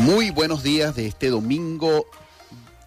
[0.00, 2.06] Muy buenos días de este domingo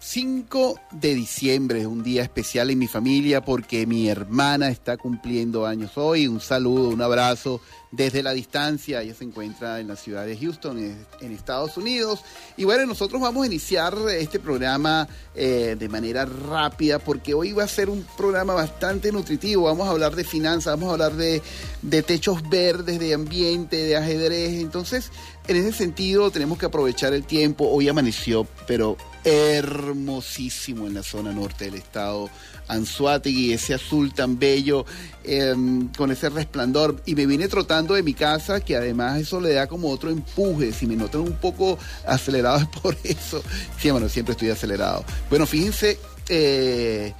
[0.00, 5.92] 5 de diciembre, un día especial en mi familia porque mi hermana está cumpliendo años
[5.96, 6.26] hoy.
[6.26, 9.00] Un saludo, un abrazo desde la distancia.
[9.00, 12.20] Ella se encuentra en la ciudad de Houston, en Estados Unidos.
[12.58, 17.64] Y bueno, nosotros vamos a iniciar este programa eh, de manera rápida porque hoy va
[17.64, 19.64] a ser un programa bastante nutritivo.
[19.64, 21.40] Vamos a hablar de finanzas, vamos a hablar de,
[21.80, 24.60] de techos verdes, de ambiente, de ajedrez.
[24.60, 25.10] Entonces,
[25.46, 27.68] en ese sentido, tenemos que aprovechar el tiempo.
[27.68, 32.30] Hoy amaneció, pero hermosísimo en la zona norte del estado.
[32.66, 34.86] Anzuategui, ese azul tan bello,
[35.22, 37.02] em, con ese resplandor.
[37.04, 40.72] Y me vine trotando de mi casa, que además eso le da como otro empuje.
[40.72, 43.42] Si me notan un poco acelerado es por eso.
[43.78, 45.04] Sí, bueno, siempre estoy acelerado.
[45.28, 45.98] Bueno, fíjense.
[46.28, 47.12] Eh,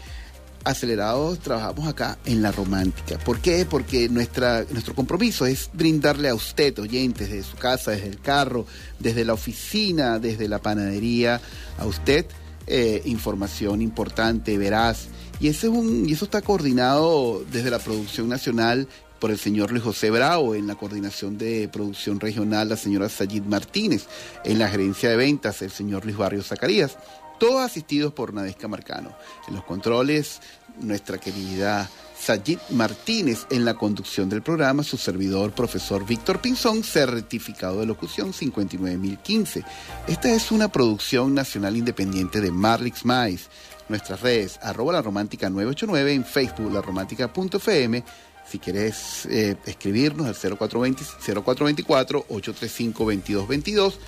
[0.64, 3.18] acelerados trabajamos acá en la romántica.
[3.18, 3.66] ¿Por qué?
[3.68, 8.66] Porque nuestra, nuestro compromiso es brindarle a usted, oyentes, desde su casa, desde el carro,
[8.98, 11.40] desde la oficina, desde la panadería,
[11.78, 12.26] a usted
[12.66, 15.06] eh, información importante, veraz.
[15.38, 18.88] Y, ese es un, y eso está coordinado desde la producción nacional
[19.20, 23.42] por el señor Luis José Bravo, en la coordinación de producción regional la señora Sayid
[23.44, 24.06] Martínez,
[24.44, 26.96] en la gerencia de ventas el señor Luis Barrio Zacarías
[27.38, 29.14] todos asistidos por Nadesca Marcano.
[29.48, 30.40] En los controles,
[30.80, 37.80] nuestra querida Sajid Martínez en la conducción del programa, su servidor, profesor Víctor Pinzón, certificado
[37.80, 39.62] de locución 59015.
[40.08, 43.50] Esta es una producción nacional independiente de Marlix Mais.
[43.88, 48.04] Nuestras redes, arroba la romántica 989, en Facebook, la romántica.fm.
[48.50, 51.04] Si quieres eh, escribirnos al 0420,
[51.42, 53.98] 0424 835 2222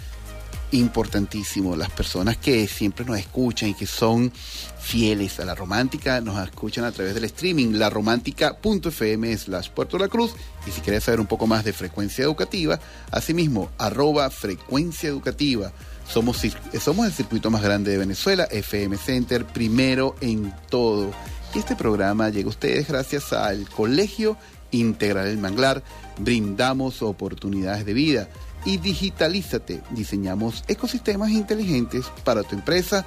[0.72, 1.76] importantísimo.
[1.76, 4.32] Las personas que siempre nos escuchan y que son
[4.80, 10.32] fieles a la romántica, nos escuchan a través del streaming, laromántica.fm slash Puerto La Cruz.
[10.66, 12.78] Y si quieres saber un poco más de frecuencia educativa,
[13.10, 15.72] asimismo, arroba frecuencia educativa.
[16.08, 16.40] Somos,
[16.80, 21.12] somos el circuito más grande de Venezuela, FM Center, primero en todo.
[21.54, 24.36] Y este programa llega a ustedes gracias al Colegio
[24.70, 25.82] Integral El Manglar.
[26.18, 28.28] Brindamos oportunidades de vida
[28.64, 29.82] y digitalízate.
[29.90, 33.04] Diseñamos ecosistemas inteligentes para tu empresa.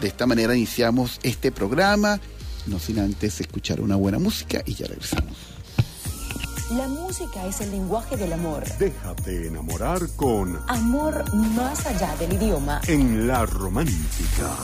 [0.00, 2.20] De esta manera iniciamos este programa,
[2.66, 5.58] no sin antes escuchar una buena música y ya regresamos.
[6.76, 8.62] La música es el lenguaje del amor.
[8.78, 12.82] Déjate enamorar con Amor más allá del idioma.
[12.86, 14.54] En la romántica.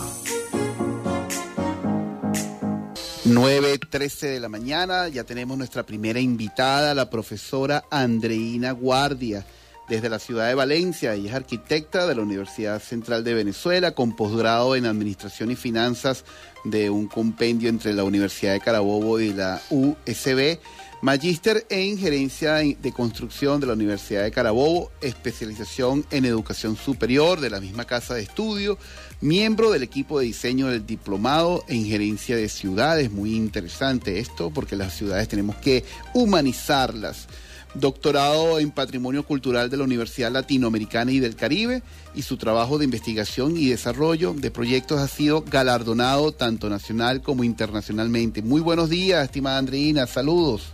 [3.25, 9.47] 9.13 de la mañana, ya tenemos nuestra primera invitada, la profesora Andreina Guardia
[9.89, 11.17] desde la ciudad de Valencia.
[11.17, 16.27] y es arquitecta de la Universidad Central de Venezuela, con posgrado en Administración y Finanzas
[16.65, 20.59] de un compendio entre la Universidad de Carabobo y la USB.
[21.04, 27.50] Magíster en Gerencia de Construcción de la Universidad de Carabobo, especialización en Educación Superior de
[27.50, 28.78] la misma Casa de Estudio,
[29.20, 33.12] miembro del equipo de diseño del Diplomado en Gerencia de Ciudades.
[33.12, 37.28] Muy interesante esto porque las ciudades tenemos que humanizarlas
[37.75, 41.82] doctorado en Patrimonio Cultural de la Universidad Latinoamericana y del Caribe
[42.14, 47.44] y su trabajo de investigación y desarrollo de proyectos ha sido galardonado tanto nacional como
[47.44, 48.41] internacionalmente.
[48.41, 50.74] Muy buenos días, estimada Andreina, saludos.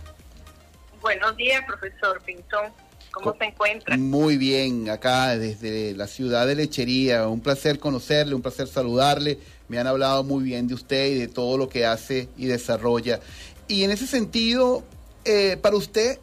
[1.01, 2.71] Buenos días, profesor Pintón.
[3.11, 3.97] ¿Cómo se encuentra?
[3.97, 7.27] Muy bien, acá desde la ciudad de Lechería.
[7.27, 9.37] Un placer conocerle, un placer saludarle.
[9.67, 13.19] Me han hablado muy bien de usted y de todo lo que hace y desarrolla.
[13.67, 14.83] Y en ese sentido,
[15.25, 16.19] eh, para usted,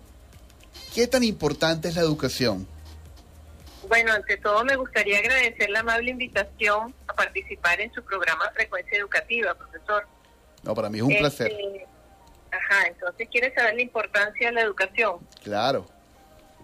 [0.95, 2.67] ¿Qué tan importante es la educación?
[3.87, 8.99] Bueno, ante todo me gustaría agradecer la amable invitación a participar en su programa Frecuencia
[8.99, 10.07] Educativa, profesor.
[10.63, 11.53] No, para mí es un este, placer.
[12.51, 15.19] Ajá, entonces ¿quiere saber la importancia de la educación?
[15.43, 15.87] Claro.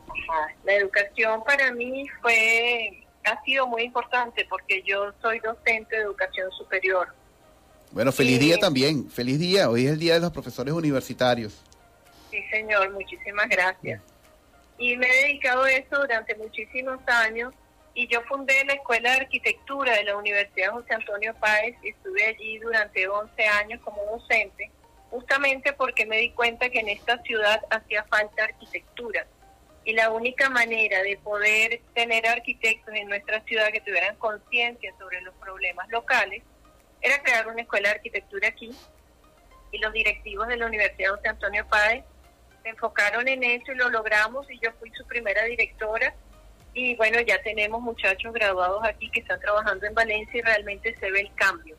[0.08, 6.02] Ajá, la educación para mí fue, ha sido muy importante porque yo soy docente de
[6.02, 7.08] educación superior.
[7.90, 11.62] Bueno, feliz día también, feliz día, hoy es el Día de los Profesores Universitarios.
[12.30, 14.00] Sí, señor, muchísimas gracias
[14.78, 17.54] y me he dedicado a eso durante muchísimos años
[17.94, 22.26] y yo fundé la Escuela de Arquitectura de la Universidad José Antonio Páez y estuve
[22.26, 24.70] allí durante 11 años como docente,
[25.14, 29.24] justamente porque me di cuenta que en esta ciudad hacía falta arquitectura.
[29.84, 35.20] Y la única manera de poder tener arquitectos en nuestra ciudad que tuvieran conciencia sobre
[35.20, 36.42] los problemas locales
[37.00, 38.72] era crear una escuela de arquitectura aquí.
[39.70, 42.04] Y los directivos de la Universidad José Antonio Páez
[42.64, 44.50] se enfocaron en eso y lo logramos.
[44.50, 46.12] Y yo fui su primera directora.
[46.72, 51.08] Y bueno, ya tenemos muchachos graduados aquí que están trabajando en Valencia y realmente se
[51.12, 51.76] ve el cambio.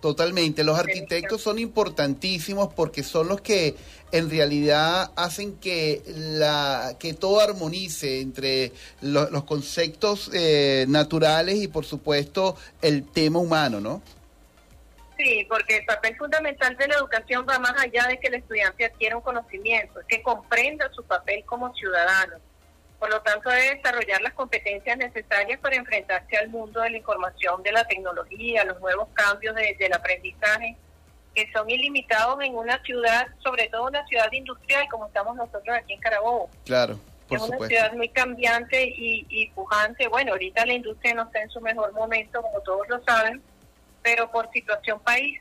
[0.00, 3.76] Totalmente, los arquitectos son importantísimos porque son los que
[4.10, 11.68] en realidad hacen que la que todo armonice entre lo- los conceptos eh, naturales y
[11.68, 14.02] por supuesto el tema humano, ¿no?
[15.16, 18.84] Sí, porque el papel fundamental de la educación va más allá de que el estudiante
[18.84, 22.36] adquiera un conocimiento, es que comprenda su papel como ciudadano.
[23.02, 27.60] Por lo tanto, debe desarrollar las competencias necesarias para enfrentarse al mundo de la información,
[27.64, 30.76] de la tecnología, los nuevos cambios de- del aprendizaje,
[31.34, 35.94] que son ilimitados en una ciudad, sobre todo una ciudad industrial como estamos nosotros aquí
[35.94, 36.48] en Carabobo.
[36.64, 36.96] Claro,
[37.26, 37.74] por es una supuesto.
[37.74, 40.06] ciudad muy cambiante y, y pujante.
[40.06, 43.42] Bueno, ahorita la industria no está en su mejor momento, como todos lo saben,
[44.00, 45.40] pero por situación país.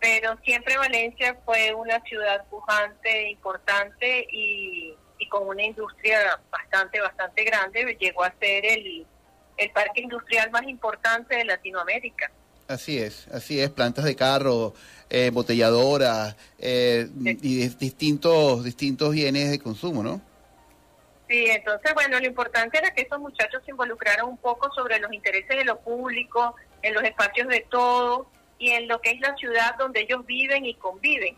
[0.00, 4.83] Pero siempre Valencia fue una ciudad pujante, importante y, y
[5.34, 7.96] con una industria bastante, bastante grande.
[7.98, 9.04] Llegó a ser el,
[9.56, 12.30] el parque industrial más importante de Latinoamérica.
[12.68, 14.74] Así es, así es, plantas de carro,
[15.10, 17.38] eh, botelladoras eh, Sí.
[17.42, 20.20] y dis- distintos distintos bienes de consumo, ¿no?
[21.28, 25.12] Sí, entonces, bueno, lo importante era que esos muchachos se involucraran un poco sobre los
[25.12, 29.34] intereses de lo público, en los espacios de todo y en lo que es la
[29.36, 31.34] ciudad donde ellos viven y conviven.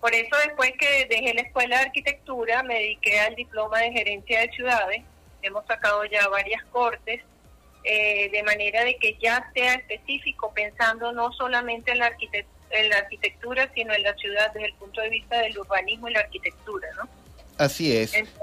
[0.00, 4.40] Por eso después que dejé la escuela de arquitectura me dediqué al diploma de gerencia
[4.40, 5.02] de ciudades.
[5.42, 7.20] Hemos sacado ya varias cortes,
[7.84, 12.88] eh, de manera de que ya sea específico, pensando no solamente en la, arquitect- en
[12.88, 16.20] la arquitectura, sino en la ciudad desde el punto de vista del urbanismo y la
[16.20, 17.08] arquitectura, ¿no?
[17.58, 18.14] Así es.
[18.14, 18.34] Entonces,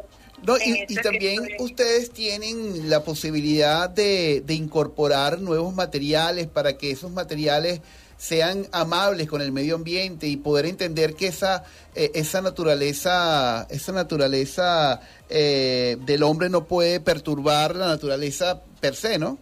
[0.43, 7.09] No, y, también ustedes tienen la posibilidad de, de incorporar nuevos materiales para que esos
[7.11, 7.81] materiales
[8.17, 11.63] sean amables con el medio ambiente y poder entender que esa
[11.95, 19.19] eh, esa naturaleza esa naturaleza eh, del hombre no puede perturbar la naturaleza per se,
[19.19, 19.37] ¿no?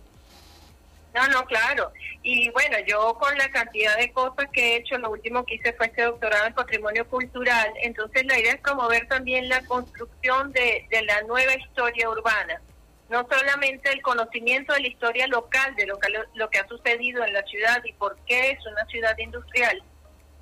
[1.13, 1.94] No, no, claro.
[2.24, 5.72] Y bueno, yo con la cantidad de cosas que he hecho, lo último que hice
[5.74, 10.86] fue este doctorado en patrimonio cultural, entonces la idea es promover también la construcción de,
[10.89, 12.62] de la nueva historia urbana,
[13.09, 17.43] no solamente el conocimiento de la historia local, de lo que, ha sucedido en la
[17.43, 19.81] ciudad y por qué es una ciudad industrial,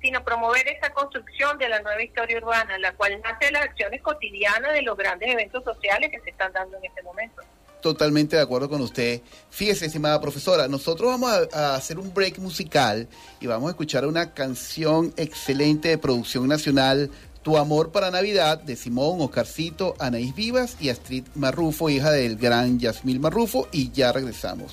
[0.00, 4.02] sino promover esa construcción de la nueva historia urbana, la cual nace de las acciones
[4.02, 7.42] cotidianas de los grandes eventos sociales que se están dando en este momento.
[7.80, 9.20] Totalmente de acuerdo con usted.
[9.50, 13.06] Fíjese, estimada profesora, nosotros vamos a hacer un break musical
[13.40, 17.10] y vamos a escuchar una canción excelente de producción nacional,
[17.44, 22.78] Tu amor para Navidad, de Simón, Oscarcito, Anaís Vivas y Astrid Marrufo, hija del gran
[22.78, 24.72] Yasmil Marrufo, y ya regresamos.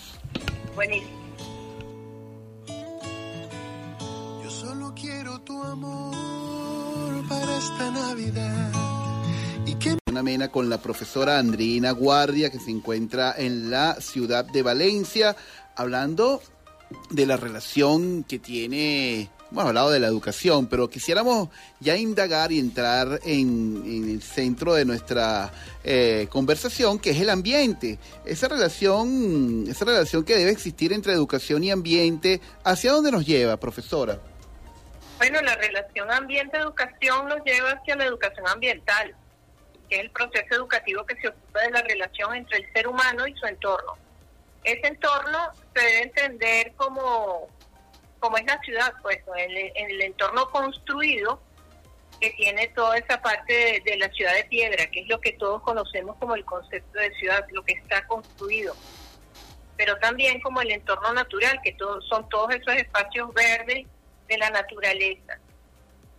[0.74, 1.12] Buenísimo.
[4.42, 8.72] Yo solo quiero tu amor para esta Navidad.
[9.66, 14.46] Y que Una mena con la profesora Andrina Guardia, que se encuentra en la ciudad
[14.46, 15.36] de Valencia,
[15.76, 16.42] hablando
[17.10, 21.50] de la relación que tiene, hemos hablado de la educación, pero quisiéramos
[21.80, 25.52] ya indagar y entrar en, el centro de nuestra
[25.84, 28.00] eh, conversación, que es el ambiente.
[28.26, 33.58] Esa relación, esa relación que debe existir entre educación y ambiente, ¿hacia dónde nos lleva,
[33.58, 34.20] profesora?
[35.18, 39.14] Bueno, la relación ambiente-educación nos lleva hacia la educación ambiental,
[39.90, 43.28] que es el proceso educativo que se ocupa de la relación entre el ser humano
[43.28, 43.98] y su entorno.
[44.64, 45.40] Ese entorno
[45.76, 47.50] se debe entender como,
[48.22, 51.42] como es la ciudad, pues, en el, en el entorno construido
[52.22, 55.34] que tiene toda esa parte de, de la ciudad de piedra, que es lo que
[55.34, 58.74] todos conocemos como el concepto de ciudad, lo que está construido
[59.82, 63.88] pero también como el entorno natural, que todos son todos esos espacios verdes
[64.28, 65.40] de la naturaleza.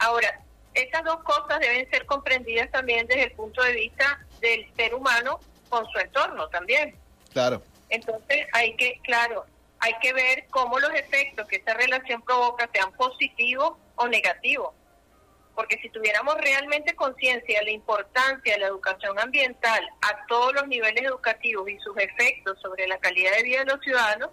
[0.00, 0.40] Ahora,
[0.74, 5.38] estas dos cosas deben ser comprendidas también desde el punto de vista del ser humano
[5.68, 6.96] con su entorno también.
[7.32, 7.62] Claro.
[7.88, 9.46] Entonces hay que, claro,
[9.82, 14.70] hay que ver cómo los efectos que esta relación provoca sean positivos o negativos.
[15.56, 20.68] Porque si tuviéramos realmente conciencia de la importancia de la educación ambiental a todos los
[20.68, 24.30] niveles educativos y sus efectos sobre la calidad de vida de los ciudadanos,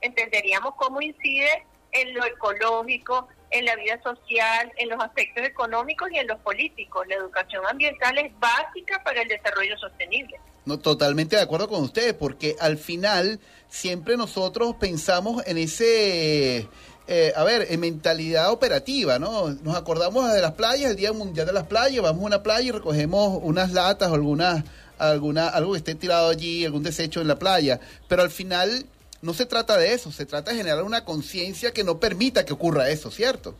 [0.00, 6.18] entenderíamos cómo incide en lo ecológico, en la vida social, en los aspectos económicos y
[6.18, 7.06] en los políticos.
[7.06, 10.40] La educación ambiental es básica para el desarrollo sostenible.
[10.66, 16.68] No, totalmente de acuerdo con ustedes, porque al final siempre nosotros pensamos en ese,
[17.06, 19.50] eh, a ver, en mentalidad operativa, ¿no?
[19.50, 22.68] Nos acordamos de las playas, el Día Mundial de las Playas, vamos a una playa
[22.68, 24.64] y recogemos unas latas o algunas,
[24.98, 28.86] alguna, algo que esté tirado allí, algún desecho en la playa, pero al final
[29.20, 32.52] no se trata de eso, se trata de generar una conciencia que no permita que
[32.52, 33.54] ocurra eso, ¿cierto?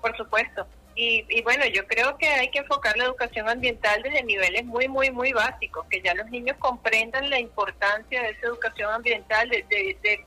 [0.00, 0.66] Por supuesto.
[0.98, 4.88] Y, y, bueno, yo creo que hay que enfocar la educación ambiental desde niveles muy,
[4.88, 9.62] muy, muy básicos, que ya los niños comprendan la importancia de esa educación ambiental, de,
[9.68, 10.24] de,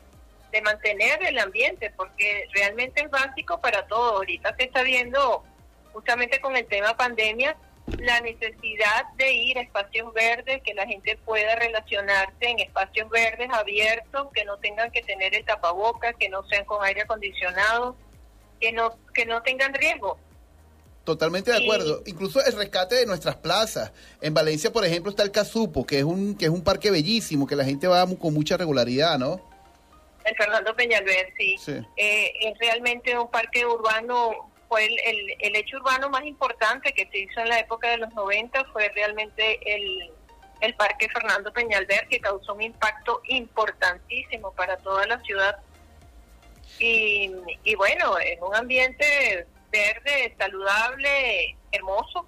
[0.52, 4.18] de mantener el ambiente, porque realmente es básico para todo.
[4.18, 5.44] Ahorita se está viendo,
[5.92, 7.58] justamente con el tema pandemia,
[7.98, 13.50] la necesidad de ir a espacios verdes, que la gente pueda relacionarse en espacios verdes
[13.52, 17.96] abiertos, que no tengan que tener el tapabocas, que no sean con aire acondicionado,
[18.60, 20.20] que no, que no tengan riesgo.
[21.04, 21.64] Totalmente de Sí.
[21.64, 22.04] acuerdo.
[22.06, 23.92] Incluso el rescate de nuestras plazas.
[24.22, 27.48] En Valencia, por ejemplo, está el Casupo, que es un que es un parque bellísimo,
[27.48, 29.42] que la gente va con mucha regularidad, ¿no?
[30.26, 31.58] El Fernando Peñalver, sí.
[31.58, 31.74] Sí.
[31.98, 37.08] Eh, es realmente un parque urbano, fue el, el, el hecho urbano más importante que
[37.10, 40.12] se hizo en la época de los 90, fue realmente el,
[40.62, 45.58] el parque Fernando Peñalver, que causó un impacto importantísimo para toda la ciudad.
[46.78, 47.32] Y,
[47.64, 52.26] y bueno, en un ambiente verde, saludable, hermoso,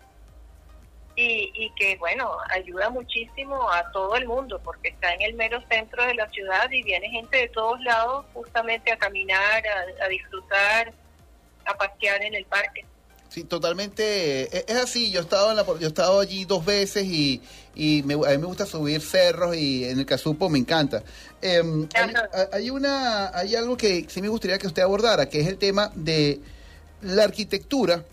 [1.16, 5.62] y, y que bueno, ayuda muchísimo a todo el mundo porque está en el mero
[5.70, 10.08] centro de la ciudad y viene gente de todos lados justamente a caminar, a, a
[10.08, 10.94] disfrutar,
[11.66, 12.86] a pasear en el parque.
[13.28, 14.44] Sí, totalmente.
[14.58, 15.12] Es, es así.
[15.12, 17.42] Yo he estado en la, yo he estado allí dos veces y,
[17.76, 21.04] y me- a mí me gusta subir cerros y en el Casupo me encanta.
[21.42, 21.60] Hay,
[21.94, 22.30] Ajá.
[22.52, 25.92] hay una, hay algo que sí me gustaría que usted abordara, que es el tema
[25.96, 26.40] de
[27.02, 28.06] la arquitectura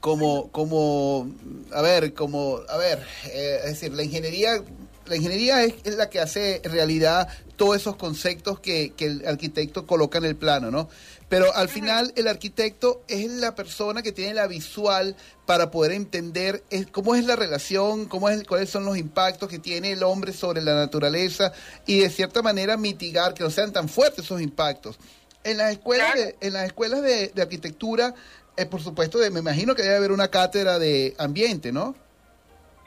[0.00, 1.30] como, como,
[1.72, 4.62] a ver, como, a ver, eh, es decir, la ingeniería,
[5.06, 9.86] la ingeniería es, es la que hace realidad todos esos conceptos que, que el arquitecto
[9.86, 10.88] coloca en el plano, ¿no?
[11.28, 15.16] Pero al final el arquitecto es la persona que tiene la visual
[15.46, 19.58] para poder entender es- cómo es la relación, cómo es, cuáles son los impactos que
[19.58, 21.52] tiene el hombre sobre la naturaleza
[21.86, 24.98] y de cierta manera mitigar que no sean tan fuertes esos impactos.
[25.44, 26.20] En las escuelas, Claro.
[26.30, 28.14] de, en las escuelas de, de arquitectura,
[28.56, 31.94] eh, por supuesto, de- me imagino que debe haber una cátedra de ambiente, ¿no?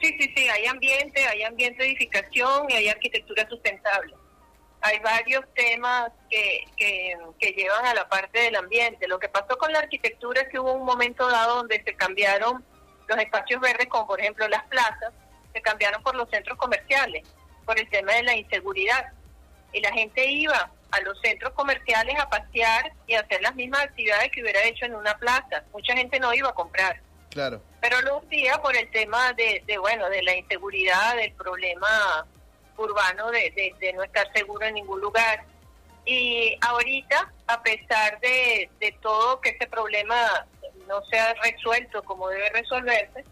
[0.00, 4.14] Sí, sí, sí, hay ambiente, hay ambiente de edificación y hay arquitectura sustentable.
[4.82, 9.08] Hay varios temas que, que, que llevan a la parte del ambiente.
[9.08, 12.62] Lo que pasó con la arquitectura es que hubo un momento dado donde se cambiaron
[13.08, 15.12] los espacios verdes, como por ejemplo las plazas,
[15.52, 17.24] se cambiaron por los centros comerciales,
[17.64, 19.12] por el tema de la inseguridad.
[19.72, 23.82] Y la gente iba a los centros comerciales a pasear y a hacer las mismas
[23.82, 25.64] actividades que hubiera hecho en una plaza.
[25.72, 27.00] Mucha gente no iba a comprar
[27.30, 27.60] Claro.
[27.82, 32.26] pero los días por el tema de, de, bueno de la inseguridad del problema
[32.78, 35.44] urbano de, de, de no estar seguro en ningún lugar
[36.06, 40.46] y ahorita a pesar de, de todo que ese problema
[40.88, 43.24] no se ha resuelto como debe resolverse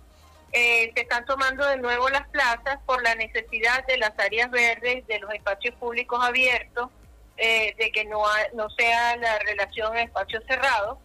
[0.52, 5.06] eh, se están tomando de nuevo las plazas por la necesidad de las áreas verdes
[5.06, 6.90] de los espacios públicos abiertos
[7.36, 10.98] eh, de que no ha- no sea la relación en espacios cerrados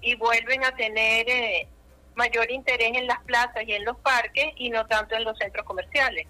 [0.00, 1.68] y vuelven a tener eh,
[2.14, 5.64] mayor interés en las plazas y en los parques y no tanto en los centros
[5.64, 6.26] comerciales,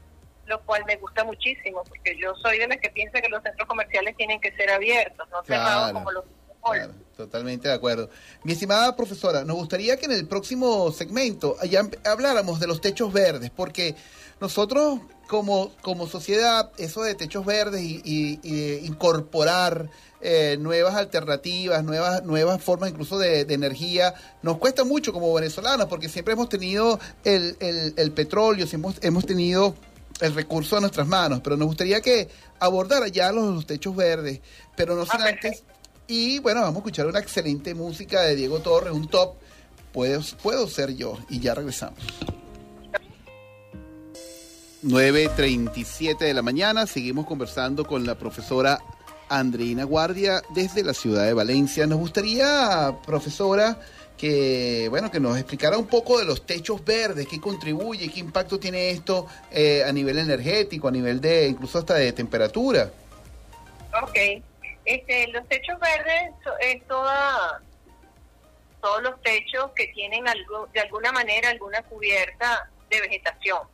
[0.46, 3.66] lo cual me gusta muchísimo porque yo soy de las que piensa que los centros
[3.68, 6.24] comerciales tienen que ser abiertos, no cerrados como los.
[6.72, 8.10] Claro, totalmente de acuerdo.
[8.44, 13.12] Mi estimada profesora, nos gustaría que en el próximo segmento ya habláramos de los techos
[13.12, 13.94] verdes, porque
[14.40, 20.94] nosotros como, como sociedad, eso de techos verdes y, y- y de incorporar eh, nuevas
[20.94, 26.32] alternativas, nuevas, nuevas formas incluso de, de energía, nos cuesta mucho como venezolanos, porque siempre
[26.34, 29.74] hemos tenido el, el, el petróleo, siempre hemos, hemos tenido
[30.20, 34.40] el recurso a nuestras manos, pero nos gustaría que abordara ya los, los techos verdes,
[34.76, 35.77] pero no sin Ah, antes perfecto.
[36.08, 39.34] Y bueno, vamos a escuchar una excelente música de Diego Torres, un top.
[39.92, 41.18] Puedo, puedo ser yo.
[41.28, 41.98] Y ya regresamos.
[44.82, 46.86] 9.37 de la mañana.
[46.86, 48.80] Seguimos conversando con la profesora
[49.28, 51.86] Andreina Guardia desde la ciudad de Valencia.
[51.86, 53.78] Nos gustaría, profesora,
[54.16, 58.58] que bueno que nos explicara un poco de los techos verdes, qué contribuye, qué impacto
[58.58, 62.90] tiene esto eh, a nivel energético, a nivel de incluso hasta de temperatura.
[64.02, 64.42] Ok.
[64.88, 67.60] Este, los techos verdes es toda,
[68.80, 70.24] todos los techos que tienen
[70.72, 73.68] de alguna manera alguna cubierta de vegetación.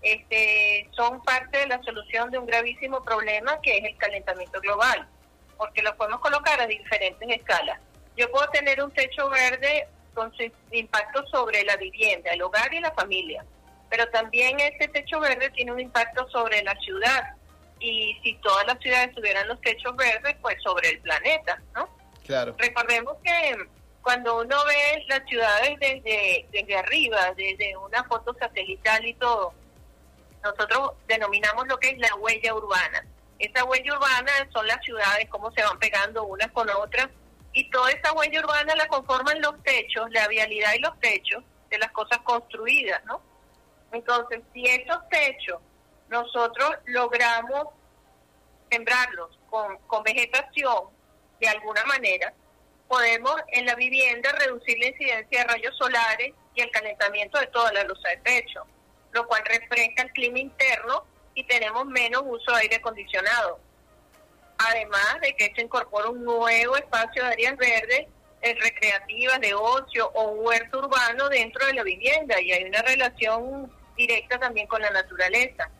[0.00, 5.06] Este, son parte de la solución de un gravísimo problema que es el calentamiento global,
[5.58, 7.78] porque lo podemos colocar a diferentes escalas.
[8.16, 12.80] Yo puedo tener un techo verde con su impacto sobre la vivienda, el hogar y
[12.80, 13.44] la familia,
[13.90, 17.36] pero también ese techo verde tiene un impacto sobre la ciudad,
[17.80, 21.88] y si todas las ciudades tuvieran los techos verdes, pues sobre el planeta, ¿no?
[22.24, 22.54] Claro.
[22.58, 23.56] Recordemos que
[24.02, 29.52] cuando uno ve las ciudades desde, desde arriba, desde una foto satelital y todo,
[30.42, 33.04] nosotros denominamos lo que es la huella urbana.
[33.38, 37.08] Esa huella urbana son las ciudades, cómo se van pegando unas con otras,
[37.52, 41.78] y toda esa huella urbana la conforman los techos, la vialidad y los techos de
[41.78, 43.20] las cosas construidas, ¿no?
[43.92, 45.60] Entonces, si esos techos
[46.08, 47.68] nosotros logramos
[48.70, 50.88] sembrarlos con, vegetación,
[51.40, 52.32] de alguna manera,
[52.86, 57.72] podemos en la vivienda reducir la incidencia de rayos solares y el calentamiento de toda
[57.72, 58.66] la luz de techo,
[59.12, 63.60] lo cual refresca el clima interno y tenemos menos uso de aire acondicionado.
[64.58, 68.06] Además de que se incorpora un nuevo espacio de áreas verdes
[68.40, 72.82] eh, recreativas, de ocio o un huerto urbano dentro de la vivienda y hay una
[72.82, 75.70] relación directa también con la naturaleza.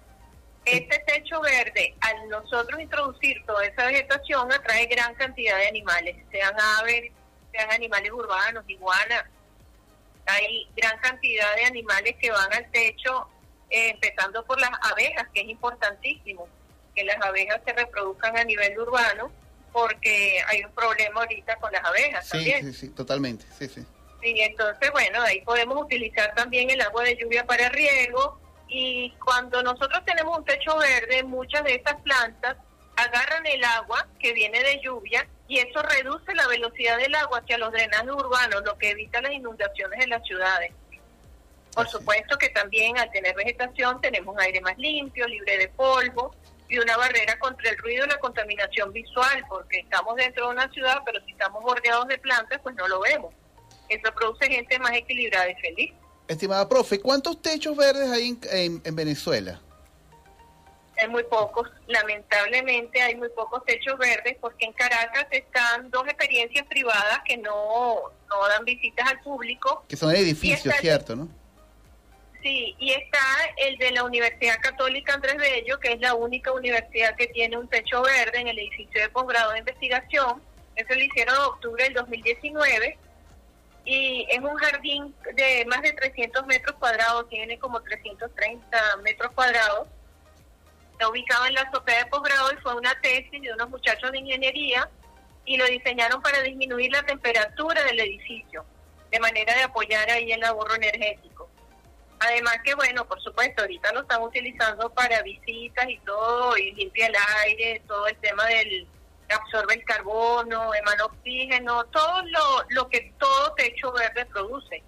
[0.73, 6.55] Este techo verde, al nosotros introducir toda esa vegetación, atrae gran cantidad de animales, sean
[6.79, 7.13] aves,
[7.53, 9.25] sean animales urbanos, iguanas.
[10.27, 13.29] Hay gran cantidad de animales que van al techo,
[13.71, 16.47] eh, empezando por las abejas, que es importantísimo,
[16.95, 19.33] que las abejas se reproduzcan a nivel urbano,
[19.73, 22.65] porque hay un problema ahorita con las abejas Sí, también.
[22.73, 23.45] sí, sí, totalmente.
[23.59, 23.87] Sí, sí.
[24.23, 28.39] Y entonces, bueno, ahí podemos utilizar también el agua de lluvia para riego.
[28.69, 32.57] Y cuando nosotros tenemos un techo verde, muchas de estas plantas
[32.97, 37.57] agarran el agua que viene de lluvia y eso reduce la velocidad del agua hacia
[37.57, 40.73] los drenajes urbanos, lo que evita las inundaciones en las ciudades.
[41.75, 46.35] Por Así supuesto que también al tener vegetación tenemos aire más limpio, libre de polvo
[46.69, 50.69] y una barrera contra el ruido y la contaminación visual, porque estamos dentro de una
[50.71, 53.33] ciudad, pero si estamos bordeados de plantas, pues no lo vemos.
[53.89, 55.93] Eso produce gente más equilibrada y feliz.
[56.29, 59.61] Estimada profe, ¿cuántos techos verdes hay en, en- en Venezuela?
[61.01, 66.67] Hay muy pocos, lamentablemente hay muy pocos techos verdes porque en Caracas están dos experiencias
[66.67, 67.95] privadas que no,
[68.29, 69.85] no dan visitas al público.
[69.89, 71.15] Que son edificios, está- ¿cierto?
[71.17, 71.29] ¿no?
[72.43, 73.19] Sí, y está
[73.57, 77.69] el de la Universidad Católica Andrés Bello, que es la única universidad que tiene un
[77.69, 80.43] techo verde en el edificio de posgrado de investigación.
[80.77, 82.99] Eso lo hicieron en octubre del 2019.
[83.91, 89.89] Y es un jardín de más de 300 metros cuadrados, tiene como 330 metros cuadrados.
[90.93, 94.19] Está ubicado en la azotea de posgrado y fue una tesis de unos muchachos de
[94.19, 94.91] ingeniería
[95.47, 98.63] y lo diseñaron para disminuir la temperatura del edificio,
[99.11, 101.49] de manera de apoyar ahí el ahorro energético.
[102.21, 107.07] Además que, bueno, por supuesto, ahorita lo están utilizando para visitas y todo, y limpia
[107.07, 108.87] el aire, todo el tema del
[109.35, 114.83] absorbe el carbono, emana oxígeno, todo lo, lo que todo techo verde produce.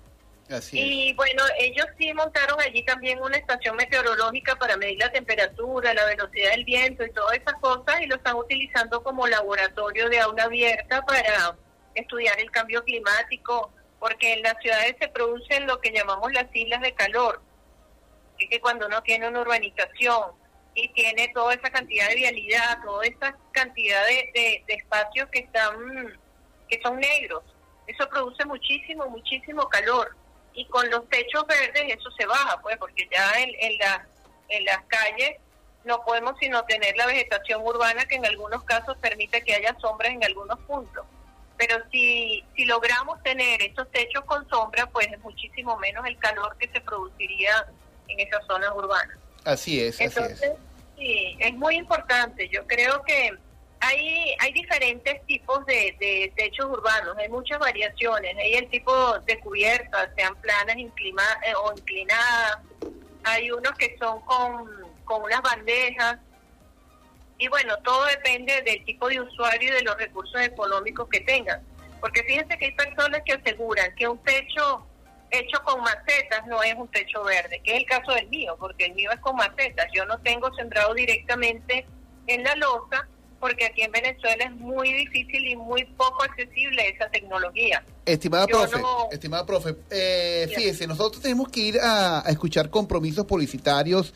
[0.51, 0.81] Así.
[0.81, 6.05] Y bueno, ellos sí montaron allí también una estación meteorológica para medir la temperatura, la
[6.07, 10.45] velocidad del viento y todas esas cosas y lo están utilizando como laboratorio de aula
[10.45, 11.57] abierta para
[11.95, 16.81] estudiar el cambio climático, porque en las ciudades se producen lo que llamamos las islas
[16.81, 17.41] de calor,
[18.39, 20.40] es que cuando uno tiene una urbanización
[20.75, 25.41] y tiene toda esa cantidad de vialidad, toda esa cantidad de, de- de espacios que
[25.41, 25.75] están
[26.69, 27.43] que son negros,
[27.89, 30.15] eso produce muchísimo, muchísimo calor
[30.55, 34.07] y con los techos verdes eso se baja, pues, porque ya en, en, la,
[34.49, 35.37] en las calles
[35.85, 40.13] no podemos sino tener la vegetación urbana que en algunos casos permite que haya sombras
[40.13, 41.05] en algunos puntos.
[41.57, 46.57] Pero si, si logramos tener estos techos con sombra, pues es muchísimo menos el calor
[46.59, 47.67] que se produciría
[48.09, 49.17] en esas zonas urbanas.
[49.45, 50.53] Así es, Entonces, es.
[50.99, 52.49] sí, es muy importante.
[52.49, 53.31] Yo creo que
[53.81, 58.37] hay, hay diferentes tipos de, de techos urbanos, hay muchas variaciones.
[58.37, 62.59] Hay el tipo de cubiertas, sean planas inclima- eh, o inclinadas.
[63.25, 64.69] Hay unos que son con,
[65.05, 66.19] con unas bandejas.
[67.39, 71.63] Y bueno, todo depende del tipo de usuario y de los recursos económicos que tengan.
[72.01, 74.87] Porque fíjense que hay personas que aseguran que un techo
[75.31, 78.87] hecho con macetas no es un techo verde, que es el caso del mío, porque
[78.87, 79.87] el mío es con macetas.
[79.95, 81.87] Yo no tengo sembrado directamente
[82.27, 87.09] en la losa, porque aquí en Venezuela es muy difícil y muy poco accesible esa
[87.11, 87.83] tecnología.
[88.05, 92.69] Estimada Yo profe, no- estimada profe, eh, fíjese, nosotros tenemos que ir a, a escuchar
[92.69, 94.13] compromisos publicitarios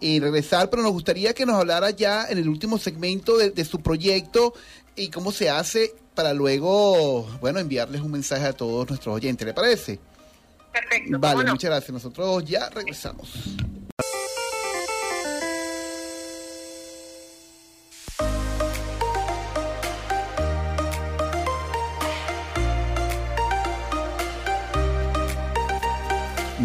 [0.00, 3.64] y regresar, pero nos gustaría que nos hablara ya en el último segmento de, de
[3.64, 4.54] su proyecto
[4.94, 9.54] y cómo se hace para luego, bueno, enviarles un mensaje a todos nuestros oyentes, ¿le
[9.54, 9.98] parece?
[10.72, 11.18] Perfecto.
[11.18, 11.92] Vale, muchas gracias.
[11.92, 13.56] Nosotros ya regresamos.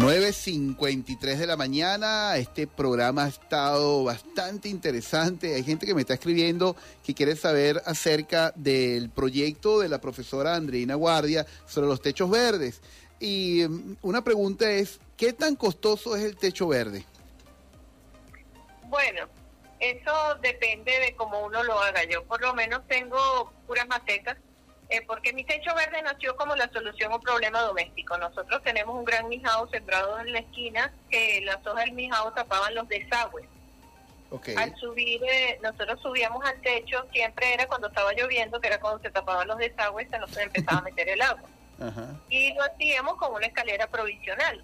[0.04, 5.54] $9.53 de la mañana, este programa ha estado bastante interesante.
[5.54, 10.56] Hay gente que me está escribiendo que quiere saber acerca del proyecto de la profesora
[10.56, 12.82] Andreina Guardia sobre los techos verdes.
[13.24, 17.06] Y mm, una pregunta es, ¿qué tan costoso es el techo verde?
[18.82, 19.26] Bueno,
[19.80, 22.04] eso depende de cómo uno lo haga.
[22.04, 24.36] Yo por lo menos tengo puras macetas,
[24.90, 28.18] eh, porque mi techo verde nació como la solución a un problema doméstico.
[28.18, 32.74] Nosotros tenemos un gran mijao sembrado en la esquina, que las hojas del mijao tapaban
[32.74, 33.46] los desagües.
[34.58, 39.00] Al subir, eh, nosotros subíamos al techo, siempre era cuando estaba lloviendo, que era cuando
[39.00, 41.48] se tapaban los desagües, se nos empezaba a meter el agua.
[42.28, 44.62] Y lo hacíamos con una escalera provisional.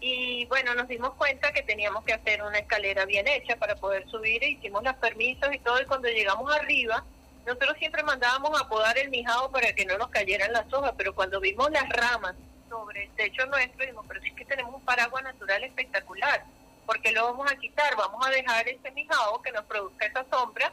[0.00, 4.08] Y bueno, nos dimos cuenta que teníamos que hacer una escalera bien hecha para poder
[4.08, 7.04] subir, e hicimos los permisos y todo, y cuando llegamos arriba,
[7.44, 11.14] nosotros siempre mandábamos a podar el mijado para que no nos cayeran las hojas, pero
[11.14, 12.34] cuando vimos las ramas
[12.68, 16.44] sobre el techo nuestro, dijimos, pero es que tenemos un paraguas natural espectacular,
[16.86, 20.72] porque lo vamos a quitar, vamos a dejar ese mijado que nos produzca esa sombra,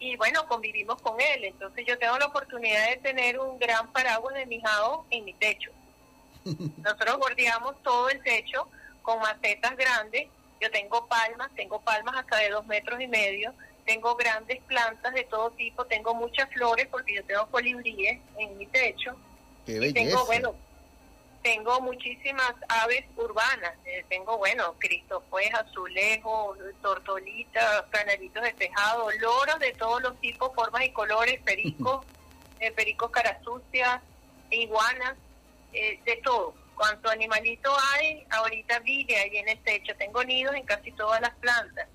[0.00, 1.44] y bueno, convivimos con él.
[1.44, 5.70] Entonces yo tengo la oportunidad de tener un gran paraguas de mijado en mi techo.
[6.44, 8.68] Nosotros bordeamos todo el techo
[9.02, 10.28] con macetas grandes.
[10.60, 13.52] Yo tengo palmas, tengo palmas hasta de dos metros y medio.
[13.84, 15.84] Tengo grandes plantas de todo tipo.
[15.86, 19.16] Tengo muchas flores porque yo tengo colibríes en mi techo.
[19.64, 19.94] Qué Y belleza.
[20.10, 20.54] tengo, bueno,
[21.42, 23.74] tengo muchísimas aves urbanas.
[23.84, 30.84] Eh, tengo, bueno, cristofues, azulejos, tortolitas, canaritos de tejado, loros de todos los tipos, formas
[30.84, 32.04] y colores, pericos,
[32.60, 34.00] eh, pericos carasucias,
[34.50, 35.16] iguanas,
[35.72, 36.54] eh, de todo.
[36.74, 39.94] Cuanto animalito hay, ahorita vive ahí en el techo.
[39.96, 41.88] Tengo nidos en casi todas las plantas.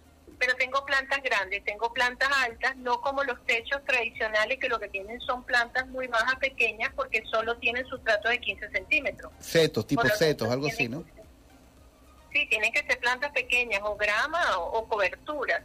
[0.44, 4.90] Pero tengo plantas grandes, tengo plantas altas, no como los techos tradicionales que lo que
[4.90, 9.32] tienen son plantas muy bajas, pequeñas, porque solo tienen sustrato de 15 centímetros.
[9.40, 11.06] Setos, tipo setos, algo así, ¿no?
[12.34, 15.62] Sí, tienen que ser plantas pequeñas, o grama o, o coberturas.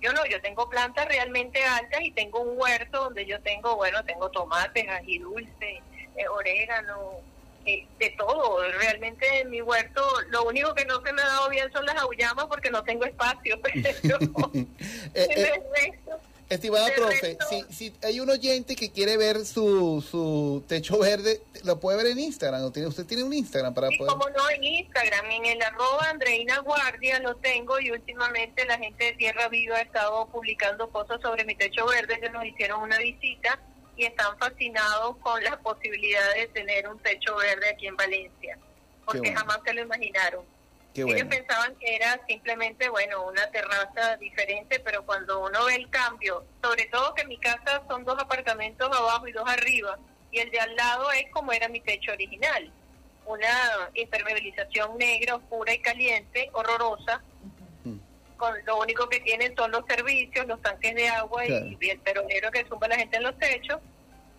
[0.00, 4.02] Yo no, yo tengo plantas realmente altas y tengo un huerto donde yo tengo, bueno,
[4.06, 5.82] tengo tomates, ají dulce,
[6.16, 7.20] eh, orégano,
[7.66, 8.62] eh, de todo.
[8.78, 11.96] Realmente en mi huerto lo único que no se me ha dado bien son las
[11.96, 13.58] aullamas porque no tengo espacio.
[14.02, 14.18] Pero
[15.14, 20.04] Eh, eh, resto, estimada profe, resto- si, si hay un oyente que quiere ver su,
[20.08, 22.64] su techo verde, lo puede ver en Instagram.
[22.64, 24.12] ¿o tiene, ¿Usted tiene un Instagram para Sí, poder...?
[24.12, 29.04] como no, en Instagram, en el arroba Andreina Guardia lo tengo y últimamente la gente
[29.04, 32.98] de Tierra Viva ha estado publicando cosas sobre mi techo verde que nos hicieron una
[32.98, 33.58] visita
[33.96, 38.58] y están fascinados con la posibilidad de tener un techo verde aquí en Valencia,
[39.04, 39.38] porque bueno.
[39.38, 40.44] jamás se lo imaginaron.
[40.94, 41.30] Qué Ellos bueno.
[41.30, 46.84] pensaban que era simplemente, bueno, una terraza diferente, pero cuando uno ve el cambio, sobre
[46.86, 49.98] todo que en mi casa son dos apartamentos abajo y dos arriba,
[50.30, 52.70] y el de al lado es como era mi techo original,
[53.26, 57.22] una impermeabilización negra, oscura y caliente, horrorosa.
[58.42, 61.64] Con lo único que tienen son los servicios, los tanques de agua Claro.
[61.66, 63.78] y, y el peronero que zumba la gente en los techos,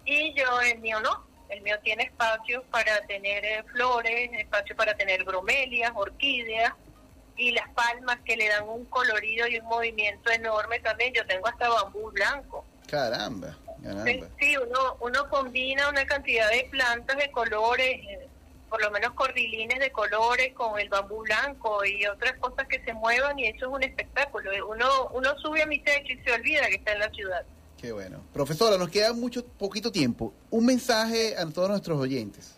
[0.03, 1.25] y yo, el mío no.
[1.47, 6.73] El mío tiene espacios para tener eh, flores, espacio para tener bromelias, orquídeas
[7.37, 11.13] y las palmas que le dan un colorido y un movimiento enorme también.
[11.13, 12.65] Yo tengo hasta bambú blanco.
[12.89, 14.27] Caramba, Sí, caramba.
[14.39, 18.27] sí, uno, uno combina una cantidad de plantas de colores, eh,
[18.73, 22.91] por lo menos cordilines de colores con el bambú blanco y otras cosas que se
[22.91, 24.49] muevan y eso es un espectáculo.
[24.67, 27.45] Uno, uno sube a mi techo y se olvida que está en la ciudad.
[27.79, 28.23] Qué bueno.
[28.33, 30.33] Profesora, nos queda mucho poquito tiempo.
[30.49, 32.55] Un mensaje a todos nuestros oyentes.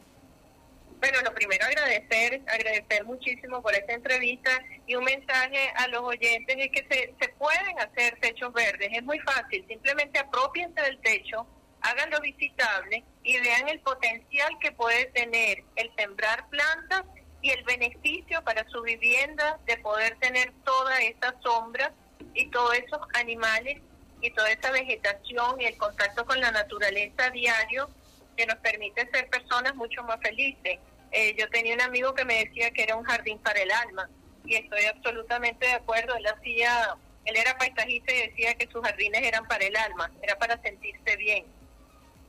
[1.02, 4.52] Bueno, lo primero agradecer, agradecer muchísimo por esta entrevista
[4.88, 9.04] y un mensaje a los oyentes es que se, se pueden hacer techos verdes, es
[9.04, 11.46] muy fácil, simplemente apropiense del techo,
[11.82, 17.04] háganlo visitable y vean el potencial que puede tener el sembrar plantas
[17.42, 21.92] y el beneficio para su vivienda de poder tener toda esa sombra
[22.36, 23.82] y todos esos animales
[24.22, 27.90] y toda esa vegetación y el contacto con la naturaleza diario
[28.38, 30.78] que nos permite ser personas mucho más felices.
[31.12, 34.08] Eh, yo tenía un amigo que me decía que era un jardín para el alma
[34.46, 36.16] y estoy absolutamente de acuerdo.
[36.16, 40.38] Él hacía, él era paisajista y decía que sus jardines eran para el alma, era
[40.38, 41.46] para sentirse bien.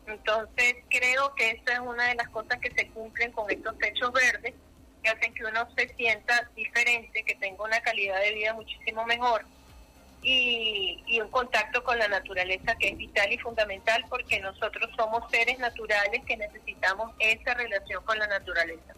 [0.06, 4.12] Entonces creo que esa es una de las cosas que se cumplen con estos techos
[4.12, 4.54] verdes,
[5.02, 9.44] que hacen que uno se sienta diferente, que tenga una calidad de vida muchísimo mejor
[10.22, 15.30] y, y un contacto con la naturaleza que es vital y fundamental porque nosotros somos
[15.30, 18.94] seres naturales que necesitamos esa relación con la naturaleza.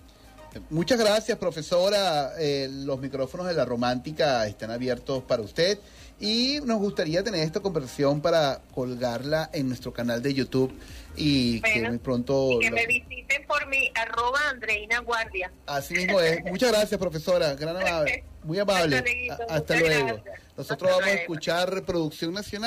[0.71, 2.33] Muchas gracias, profesora.
[2.39, 5.79] Eh, los micrófonos de la romántica están abiertos para usted
[6.21, 10.73] y nos gustaría tener esta conversación para colgarla en nuestro canal de YouTube
[11.17, 12.51] y que muy pronto...
[12.53, 15.51] Y que lo- me visiten por mi arroba Andreina Guardia.
[15.67, 16.43] Así mismo es.
[16.45, 17.55] Muchas gracias, profesora.
[17.55, 18.25] Gran amable.
[18.45, 18.97] Muy amable.
[18.99, 19.33] Hasta luego.
[19.49, 20.07] A- Hasta Muchas luego.
[20.25, 20.41] gracias.
[20.57, 22.67] Nosotros Hasta vamos a escuchar Producción Nacional.